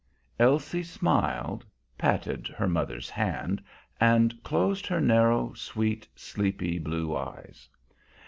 Elsie 0.39 0.81
smiled, 0.81 1.63
patted 1.95 2.47
her 2.47 2.67
mother's 2.67 3.07
hand, 3.07 3.63
and 3.99 4.41
closed 4.41 4.87
her 4.87 4.99
narrow, 4.99 5.53
sweet, 5.53 6.07
sleepy 6.15 6.79
blue 6.79 7.15
eyes. 7.15 7.69